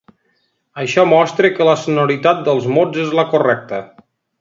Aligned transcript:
Això 0.83 1.03
mostra 1.09 1.53
que 1.59 1.69
la 1.69 1.77
sonoritat 1.83 2.43
dels 2.51 2.69
mots 2.79 3.07
és 3.07 3.17
la 3.21 3.31
correcta. 3.37 3.87